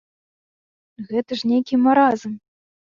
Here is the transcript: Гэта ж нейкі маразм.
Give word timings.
Гэта 1.13 1.31
ж 1.45 1.53
нейкі 1.53 1.75
маразм. 1.85 2.31